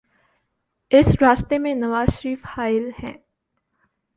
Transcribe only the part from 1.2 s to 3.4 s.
راستے میں نوازشریف حائل ہیں۔